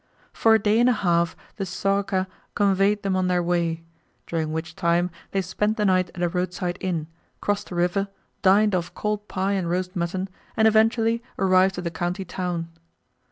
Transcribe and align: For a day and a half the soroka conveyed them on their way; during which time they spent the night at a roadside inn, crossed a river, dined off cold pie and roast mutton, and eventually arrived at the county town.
For 0.33 0.55
a 0.55 0.59
day 0.59 0.79
and 0.79 0.89
a 0.89 0.93
half 0.93 1.35
the 1.57 1.65
soroka 1.67 2.27
conveyed 2.55 3.03
them 3.03 3.15
on 3.15 3.27
their 3.27 3.43
way; 3.43 3.83
during 4.25 4.51
which 4.51 4.75
time 4.75 5.11
they 5.29 5.43
spent 5.43 5.77
the 5.77 5.85
night 5.85 6.09
at 6.15 6.23
a 6.23 6.27
roadside 6.27 6.79
inn, 6.81 7.05
crossed 7.39 7.69
a 7.69 7.75
river, 7.75 8.07
dined 8.41 8.73
off 8.73 8.95
cold 8.95 9.27
pie 9.27 9.51
and 9.53 9.69
roast 9.69 9.95
mutton, 9.95 10.27
and 10.57 10.67
eventually 10.67 11.21
arrived 11.37 11.77
at 11.77 11.83
the 11.83 11.91
county 11.91 12.25
town. 12.25 12.69